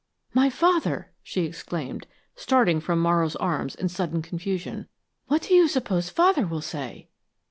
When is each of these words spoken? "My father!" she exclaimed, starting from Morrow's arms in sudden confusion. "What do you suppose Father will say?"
"My 0.33 0.49
father!" 0.49 1.11
she 1.21 1.41
exclaimed, 1.43 2.07
starting 2.35 2.79
from 2.81 2.97
Morrow's 2.99 3.35
arms 3.35 3.75
in 3.75 3.87
sudden 3.87 4.23
confusion. 4.23 4.87
"What 5.27 5.43
do 5.43 5.53
you 5.53 5.67
suppose 5.67 6.09
Father 6.09 6.47
will 6.47 6.61
say?" 6.63 7.09